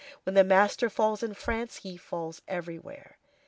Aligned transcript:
When 0.23 0.33
the 0.33 0.43
master 0.43 0.89
falls 0.89 1.21
in 1.21 1.35
France, 1.35 1.75
he 1.77 1.95
falls 1.95 2.41
everywhere. 2.47 3.19